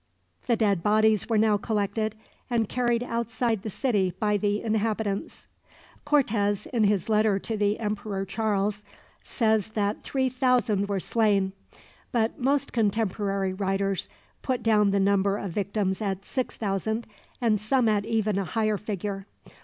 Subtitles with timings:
[0.47, 2.15] The dead bodies were now collected,
[2.49, 5.45] and carried outside the city by the inhabitants.
[6.05, 8.81] Cortez, in his letter to the Emperor Charles,
[9.21, 11.53] says that three thousand were slain;
[12.11, 14.09] but most contemporary writers
[14.41, 17.05] put down the number of victims at six thousand,
[17.39, 19.27] and some at even a higher figure.